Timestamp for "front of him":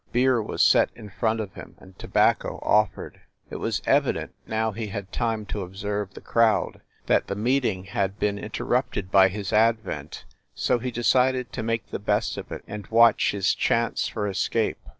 1.11-1.75